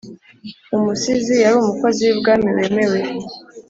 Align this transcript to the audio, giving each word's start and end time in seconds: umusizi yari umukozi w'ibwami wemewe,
umusizi 0.77 1.33
yari 1.43 1.55
umukozi 1.61 2.01
w'ibwami 2.05 2.49
wemewe, 2.57 2.99